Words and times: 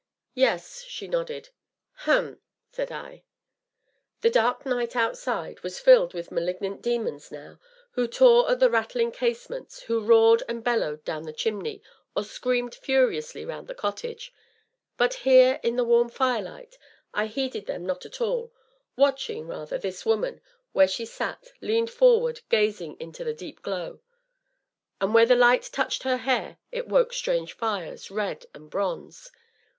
"Yes," 0.33 0.81
she 0.85 1.07
nodded. 1.07 1.49
"Hum!" 2.07 2.39
said 2.71 2.91
I. 2.91 3.23
The 4.21 4.31
dark 4.31 4.65
night, 4.65 4.95
outside, 4.95 5.59
was 5.59 5.77
filled 5.79 6.15
with 6.15 6.31
malignant 6.31 6.81
demons 6.81 7.31
now, 7.31 7.59
who 7.91 8.07
tore 8.07 8.49
at 8.49 8.59
the 8.59 8.69
rattling 8.71 9.11
casements, 9.11 9.83
who 9.83 10.03
roared 10.03 10.41
and 10.49 10.63
bellowed 10.63 11.05
down 11.05 11.21
the 11.21 11.31
chimney, 11.33 11.83
or 12.15 12.23
screamed 12.23 12.73
furiously 12.73 13.45
round 13.45 13.67
the 13.67 13.75
cottage; 13.75 14.33
but 14.97 15.13
here, 15.13 15.59
in 15.61 15.75
the 15.75 15.83
warm 15.83 16.09
firelight, 16.09 16.79
I 17.13 17.27
heeded 17.27 17.67
them 17.67 17.85
not 17.85 18.03
at 18.03 18.19
all, 18.19 18.51
watching, 18.95 19.45
rather, 19.45 19.77
this 19.77 20.03
woman, 20.03 20.41
where 20.71 20.87
she 20.87 21.05
sat, 21.05 21.49
leaned 21.61 21.91
forward, 21.91 22.41
gazing 22.49 22.93
deep 22.93 23.01
into 23.01 23.23
the 23.23 23.51
glow. 23.51 24.01
And 24.99 25.13
where 25.13 25.27
the 25.27 25.35
light 25.35 25.69
touched 25.71 26.01
her 26.01 26.17
hair 26.17 26.57
it 26.71 26.87
woke 26.87 27.13
strange 27.13 27.53
fires, 27.53 28.09
red 28.09 28.47
and 28.55 28.67
bronze. 28.67 29.29